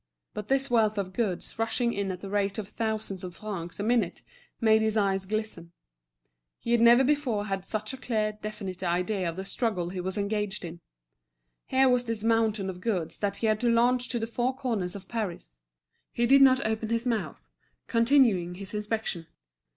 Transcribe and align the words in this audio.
But 0.33 0.47
this 0.47 0.71
wealth 0.71 0.97
of 0.97 1.13
goods 1.13 1.59
rushing 1.59 1.93
in 1.93 2.09
at 2.11 2.21
the 2.21 2.29
rate 2.31 2.57
of 2.57 2.67
thousands 2.67 3.23
of 3.23 3.35
francs 3.35 3.79
a 3.79 3.83
minute, 3.83 4.23
made 4.59 4.81
his 4.81 4.97
eyes 4.97 5.27
glisten. 5.27 5.73
He 6.57 6.71
had 6.71 6.81
never 6.81 7.03
before 7.03 7.45
had 7.45 7.67
such 7.67 7.93
a 7.93 7.97
clear, 7.97 8.31
definite 8.31 8.81
idea 8.81 9.29
of 9.29 9.35
the 9.35 9.45
struggle 9.45 9.89
he 9.89 10.01
was 10.01 10.17
engaged 10.17 10.65
in. 10.65 10.79
Here 11.67 11.87
was 11.87 12.05
this 12.05 12.23
mountain 12.23 12.67
of 12.67 12.81
goods 12.81 13.19
that 13.19 13.37
he 13.37 13.45
had 13.45 13.59
to 13.59 13.69
launch 13.69 14.09
to 14.09 14.17
the 14.17 14.25
four 14.25 14.55
corners 14.55 14.95
of 14.95 15.07
Paris. 15.07 15.57
He 16.11 16.25
did 16.25 16.41
not 16.41 16.65
open 16.65 16.89
his 16.89 17.05
mouth, 17.05 17.47
continuing 17.85 18.55
his 18.55 18.73
inspection. 18.73 19.27